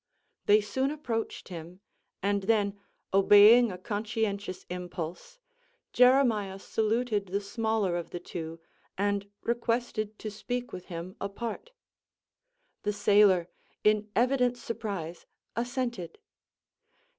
[0.47, 1.79] They soon approached him;
[2.23, 2.75] and then,
[3.13, 5.37] obeying a conscientious impulse,
[5.93, 8.59] Jeremiah saluted the smaller of the two,
[8.97, 11.69] and requested to speak with him apart.
[12.81, 13.47] The sailor,
[13.83, 16.17] in evident surprise, assented.